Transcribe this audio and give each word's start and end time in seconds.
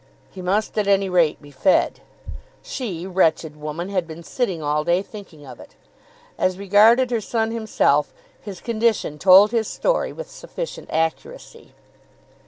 He 0.31 0.41
must 0.41 0.75
at 0.79 0.87
any 0.87 1.09
rate 1.09 1.39
be 1.43 1.51
fed. 1.51 1.99
She, 2.63 3.05
wretched 3.05 3.55
woman, 3.55 3.89
had 3.89 4.07
been 4.07 4.23
sitting 4.23 4.59
all 4.59 4.83
day, 4.83 5.03
thinking 5.03 5.45
of 5.45 5.59
it. 5.59 5.75
As 6.39 6.57
regarded 6.57 7.11
her 7.11 7.21
son 7.21 7.51
himself, 7.51 8.11
his 8.41 8.61
condition 8.61 9.19
told 9.19 9.51
his 9.51 9.67
story 9.67 10.11
with 10.11 10.27
sufficient 10.27 10.89
accuracy. 10.91 11.75